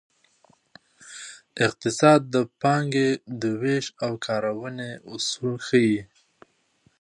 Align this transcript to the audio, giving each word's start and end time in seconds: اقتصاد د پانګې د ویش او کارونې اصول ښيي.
اقتصاد 1.67 2.21
د 2.33 2.35
پانګې 2.61 3.09
د 3.41 3.43
ویش 3.61 3.85
او 4.05 4.11
کارونې 4.25 4.91
اصول 5.13 5.55
ښيي. 5.67 5.99